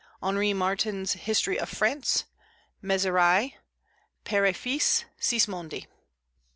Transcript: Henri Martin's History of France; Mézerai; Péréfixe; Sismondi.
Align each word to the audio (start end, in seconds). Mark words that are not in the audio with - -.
Henri 0.23 0.51
Martin's 0.51 1.13
History 1.13 1.59
of 1.59 1.69
France; 1.69 2.25
Mézerai; 2.83 3.53
Péréfixe; 4.25 5.03
Sismondi. 5.21 5.85